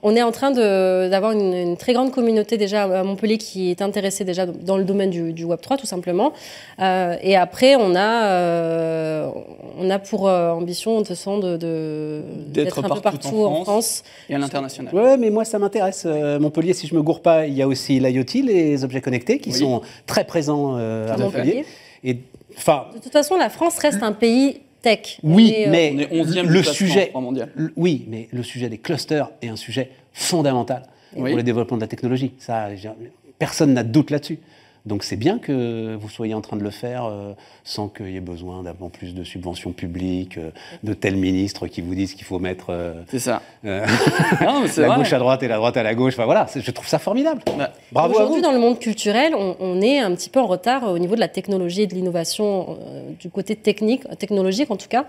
On 0.01 0.15
est 0.15 0.21
en 0.21 0.31
train 0.31 0.51
de- 0.51 1.09
d'avoir 1.09 1.33
une, 1.33 1.53
une 1.53 1.75
très 1.77 1.91
grande 1.93 2.11
communauté 2.11 2.55
déjà 2.57 2.83
à 2.83 3.03
Montpellier 3.03 3.37
qui 3.37 3.69
est 3.69 3.81
intéressée 3.81 4.23
déjà 4.23 4.45
dans 4.45 4.77
le 4.77 4.85
domaine 4.85 5.09
du, 5.09 5.33
du 5.33 5.43
Web 5.43 5.59
3 5.61 5.75
tout 5.77 5.85
simplement. 5.85 6.31
Euh, 6.79 7.15
et 7.21 7.35
après 7.35 7.75
on 7.75 7.95
a 7.95 8.23
euh, 8.27 9.29
on 9.77 9.89
a 9.89 9.99
pour 9.99 10.27
euh, 10.29 10.51
ambition 10.51 10.93
de 10.93 10.97
toute 10.99 11.07
façon 11.09 11.37
de 11.39 11.57
de- 11.57 12.21
D'être 12.47 12.63
d'être 12.65 12.79
un 12.79 12.81
peu 12.83 13.01
partout 13.01 13.01
partout 13.19 13.43
en 13.43 13.51
en 13.59 13.63
France. 13.63 14.03
Et 14.29 14.35
à 14.35 14.37
l'international. 14.37 14.93
Ouais, 14.95 15.17
mais 15.17 15.29
moi 15.29 15.43
ça 15.45 15.59
m'intéresse. 15.59 16.03
Euh, 16.05 16.39
Montpellier, 16.39 16.73
si 16.73 16.87
je 16.87 16.95
me 16.95 17.01
gourre 17.01 17.21
pas, 17.21 17.45
il 17.45 17.53
y 17.53 17.61
a 17.61 17.67
aussi 17.67 17.99
l'IoT, 17.99 18.41
les 18.45 18.83
objets 18.85 19.01
connectés, 19.01 19.39
qui 19.39 19.49
Oui. 19.49 19.55
sont 19.59 19.81
très 20.07 20.23
présents 20.23 20.75
euh, 20.77 21.13
à 21.13 21.17
Montpellier. 21.17 21.63
fait. 22.01 22.09
Et 22.11 22.17
enfin, 22.57 22.85
De 22.95 22.99
toute 22.99 23.11
façon 23.11 23.35
la 23.35 23.49
France 23.49 23.77
reste 23.79 24.01
un 24.01 24.13
pays 24.13 24.61
tech. 24.81 25.19
Oui, 25.23 25.51
est, 25.55 25.67
euh, 25.67 25.71
mais 25.71 25.93
On 25.95 25.99
est 25.99 26.21
11e 26.21 26.47
du 26.47 26.53
le 26.53 26.63
sujet, 26.63 27.11
mondial. 27.13 27.49
le- 27.55 27.73
oui, 27.75 28.05
mais 28.07 28.27
le 28.31 28.43
sujet 28.43 28.69
des 28.69 28.77
clusters 28.77 29.29
est 29.41 29.47
un 29.49 29.55
sujet 29.55 29.91
fondamental 30.13 30.83
Oui. 31.15 31.29
pour 31.31 31.37
le 31.37 31.43
développement 31.43 31.77
de 31.77 31.81
la 31.81 31.87
technologie. 31.87 32.33
Ça, 32.39 32.69
Personne 33.37 33.73
n'a 33.73 33.83
de 33.83 33.91
doute 33.91 34.11
là-dessus. 34.11 34.39
Donc 34.89 35.03
c'est 35.03 35.15
bien 35.15 35.37
que 35.39 35.95
vous 35.95 36.09
soyez 36.09 36.33
en 36.33 36.41
train 36.41 36.57
de 36.57 36.63
le 36.63 36.71
faire 36.71 37.05
euh, 37.05 37.33
sans 37.63 37.87
qu'il 37.87 38.09
y 38.11 38.17
ait 38.17 38.21
besoin 38.21 38.63
d'avoir 38.63 38.89
plus 38.89 39.13
de 39.13 39.23
subventions 39.23 39.71
publiques, 39.71 40.37
euh, 40.37 40.49
de 40.83 40.93
tels 40.93 41.15
ministres 41.15 41.67
qui 41.67 41.81
vous 41.81 41.93
disent 41.95 42.15
qu'il 42.15 42.25
faut 42.25 42.39
mettre 42.39 42.67
euh, 42.71 42.93
C'est 43.07 43.19
ça. 43.19 43.41
euh, 43.65 43.85
Non, 44.41 44.61
mais 44.61 44.67
c'est 44.67 44.81
la 44.81 44.87
vrai. 44.87 44.97
gauche 44.97 45.13
à 45.13 45.19
droite 45.19 45.43
et 45.43 45.47
la 45.47 45.57
droite 45.57 45.77
à 45.77 45.83
la 45.83 45.93
gauche. 45.95 46.13
Enfin 46.15 46.25
voilà, 46.25 46.47
je 46.53 46.71
trouve 46.71 46.87
ça 46.87 46.99
formidable. 46.99 47.41
Bah, 47.57 47.71
Bravo 47.91 48.13
à 48.13 48.17
Aujourd'hui, 48.17 48.37
vous. 48.37 48.41
dans 48.43 48.51
le 48.51 48.59
monde 48.59 48.79
culturel, 48.79 49.33
on, 49.37 49.55
on 49.59 49.81
est 49.81 49.99
un 49.99 50.13
petit 50.15 50.29
peu 50.29 50.39
en 50.39 50.47
retard 50.47 50.91
au 50.91 50.97
niveau 50.97 51.13
de 51.15 51.19
la 51.19 51.27
technologie 51.27 51.83
et 51.83 51.87
de 51.87 51.93
l'innovation, 51.93 52.77
euh, 52.81 53.01
du 53.19 53.29
côté 53.29 53.55
technique, 53.55 54.01
technologique 54.17 54.71
en 54.71 54.75
tout 54.77 54.87
cas. 54.89 55.05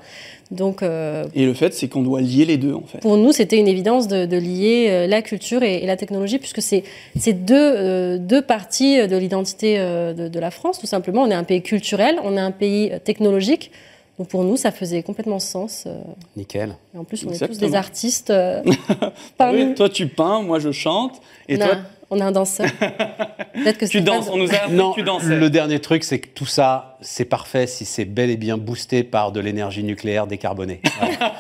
Donc, 0.51 0.83
euh, 0.83 1.25
Et 1.35 1.47
le 1.47 1.55
fait, 1.55 1.73
c'est 1.73 1.89
qu'on 1.89 2.03
doit 2.03 2.21
lier 2.21 2.45
les 2.45 2.57
deux, 2.57 2.75
en 2.75 2.83
fait. 2.83 2.99
pour 2.99 3.17
nous, 3.17 3.33
c'était 3.33 3.57
une 3.59 3.69
évidence 3.69 4.09
de, 4.09 4.27
de 4.27 4.37
lier 4.37 4.89
euh, 4.91 5.07
la 5.07 5.23
culture 5.23 5.63
et, 5.63 5.77
et 5.77 5.87
la 5.87 5.97
technologie, 5.97 6.39
puisque 6.39 6.61
c'est 6.61 6.83
c'est 7.17 7.33
deux, 7.33 7.55
euh, 7.57 8.19
deux 8.19 8.43
parties 8.43 9.07
de 9.07 9.17
l'identité 9.17 9.70
euh, 9.79 10.13
de, 10.15 10.29
de 10.29 10.39
la 10.41 10.51
France, 10.51 10.79
tout 10.79 10.87
simplement. 10.87 11.23
On 11.23 11.31
est 11.31 11.35
un 11.35 11.45
pays 11.45 11.63
culturel, 11.63 12.19
on 12.25 12.37
est 12.37 12.41
un 12.41 12.51
pays 12.53 12.91
euh, 12.93 12.99
technologique. 12.99 13.71
Donc 14.19 14.29
pour 14.29 14.45
nous, 14.45 14.57
ça 14.59 14.71
faisait 14.71 15.03
complètement 15.03 15.39
sens. 15.39 15.85
euh, 15.87 15.99
Nickel. 16.37 16.77
et 16.95 16.99
en 16.99 17.05
plus, 17.05 17.25
on 17.27 17.31
est 17.33 17.47
tous 17.47 17.59
des 17.59 17.75
artistes. 17.75 18.31
euh, 18.31 18.63
toi, 19.77 19.89
tu 19.89 20.07
peins, 20.09 20.43
moi, 20.43 20.59
je 20.59 20.73
chante. 20.73 21.21
Et 21.49 21.55
on, 21.57 21.59
toi, 21.59 21.75
a, 21.75 21.79
on 22.11 22.21
a 22.21 22.25
un 22.27 22.33
danseur. 22.33 22.67
Peut-être 23.55 23.79
que 23.79 23.87
tu 23.87 24.03
danses. 24.03 24.29
On 24.31 24.37
nous 24.37 24.51
a 24.51 24.57
appris 24.57 24.75
Non, 24.75 24.93
que 24.93 25.01
tu 25.01 25.07
dansais. 25.07 25.37
le 25.37 25.49
dernier 25.51 25.81
truc, 25.81 26.05
c'est 26.05 26.19
que 26.19 26.29
tout 26.29 26.45
ça, 26.47 26.99
c'est 27.01 27.25
parfait 27.25 27.67
si 27.67 27.85
c'est 27.87 28.05
bel 28.05 28.29
et 28.31 28.37
bien 28.37 28.59
boosté 28.59 29.05
par 29.05 29.33
de 29.33 29.41
l'énergie 29.41 29.83
nucléaire 29.85 30.27
décarbonée. 30.27 30.81
Voilà. 31.01 31.35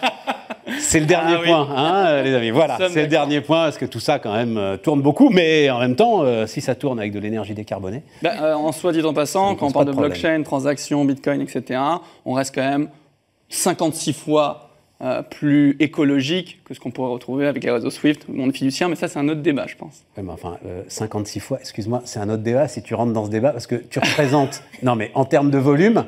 C'est 0.79 1.01
le 1.01 1.07
dernier 1.07 1.35
Ah 1.37 1.41
oui. 1.41 1.49
point, 1.49 1.69
hein, 1.77 2.05
euh, 2.07 2.23
les 2.23 2.35
amis. 2.35 2.51
Voilà, 2.51 2.79
c'est 2.89 3.03
le 3.03 3.09
dernier 3.09 3.41
point, 3.41 3.65
parce 3.65 3.79
que 3.79 3.85
tout 3.87 4.01
ça, 4.01 4.19
quand 4.19 4.33
même, 4.33 4.57
euh, 4.57 4.77
tourne 4.77 5.03
beaucoup, 5.03 5.29
mais 5.31 5.69
en 5.71 5.79
même 5.81 5.97
temps, 5.97 6.23
euh, 6.23 6.47
si 6.47 6.61
ça 6.61 6.75
tourne 6.75 6.99
avec 6.99 7.13
de 7.13 7.19
l'énergie 7.19 7.55
décarbonée, 7.55 8.03
Bah, 8.23 8.33
euh, 8.43 8.55
en 8.55 8.73
soit 8.73 8.93
dit 8.93 9.03
en 9.03 9.13
passant, 9.13 9.55
quand 9.55 9.67
on 9.67 9.71
parle 9.73 9.87
de 9.87 9.93
de 9.93 9.97
blockchain, 9.97 10.43
transactions, 10.43 11.05
bitcoin, 11.05 11.41
etc., 11.41 11.81
on 12.25 12.33
reste 12.35 12.55
quand 12.55 12.63
même 12.69 12.89
56 13.49 14.13
fois 14.13 14.70
euh, 15.03 15.23
plus 15.23 15.77
écologique 15.81 16.61
que 16.65 16.75
ce 16.75 16.81
qu'on 16.81 16.91
pourrait 16.91 17.11
retrouver 17.11 17.47
avec 17.47 17.65
les 17.65 17.71
réseaux 17.71 17.89
Swift 17.91 18.29
ou 18.29 18.33
le 18.33 18.39
monde 18.39 18.55
fiduciaire, 18.55 18.89
mais 18.89 18.97
ça, 18.97 19.09
c'est 19.09 19.19
un 19.19 19.29
autre 19.29 19.41
débat, 19.41 19.67
je 19.67 19.75
pense. 19.77 20.03
Ouais, 20.17 20.23
mais 20.23 20.33
enfin, 20.33 20.59
euh, 20.67 20.83
56 20.89 21.41
fois, 21.41 21.59
excuse-moi, 21.61 22.03
c'est 22.05 22.21
un 22.21 22.29
autre 22.29 22.43
débat 22.43 22.69
si 22.69 22.83
tu 22.83 22.95
rentres 22.95 23.13
dans 23.15 23.25
ce 23.25 23.31
débat, 23.31 23.51
parce 23.53 23.67
que 23.67 23.77
tu 23.77 23.99
représentes. 23.99 24.63
non, 24.83 24.97
mais 24.97 25.11
en 25.15 25.25
termes 25.25 25.51
de 25.51 25.59
volume, 25.59 26.05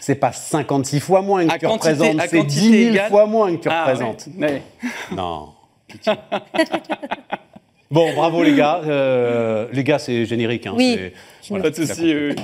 c'est 0.00 0.16
pas 0.16 0.32
56 0.32 0.98
fois 1.00 1.22
moins 1.22 1.46
que 1.46 1.52
À 1.54 1.58
tu 1.58 1.66
quantité- 1.66 1.90
représentes, 1.92 2.20
à 2.20 2.26
c'est 2.28 2.38
quantité 2.38 2.60
10 2.60 2.70
000 2.82 2.90
égale. 2.94 3.10
fois 3.10 3.26
moins 3.26 3.54
que 3.56 3.62
tu 3.62 3.68
Ah, 3.70 3.84
représentes. 3.86 4.28
ouais. 4.38 4.46
Ouais. 4.46 4.62
Non. 5.16 5.48
pitié. 5.86 6.12
bon, 7.90 8.12
bravo 8.14 8.42
les 8.42 8.54
gars. 8.54 8.80
Euh, 8.84 9.68
les 9.72 9.84
gars, 9.84 9.98
c'est 9.98 10.24
générique. 10.26 10.66
hein, 10.66 10.74
Oui. 10.76 10.98
c'est- 11.42 11.58
Pas 11.60 11.70
de 11.70 11.74
souci. 11.74 12.12
euh, 12.12 12.34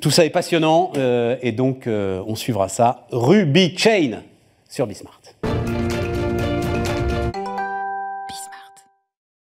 Tout 0.00 0.10
ça 0.10 0.24
est 0.24 0.30
passionnant, 0.30 0.92
euh, 0.96 1.36
et 1.42 1.52
donc 1.52 1.86
euh, 1.86 2.22
on 2.26 2.34
suivra 2.34 2.68
ça. 2.68 3.06
Ruby 3.12 3.76
Chain 3.76 4.22
sur 4.68 4.86
Bismarck. 4.86 5.15